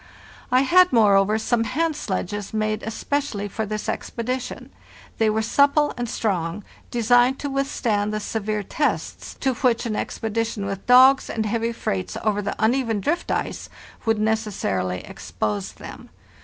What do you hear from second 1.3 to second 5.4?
some hand sledges made especially for this expedition; they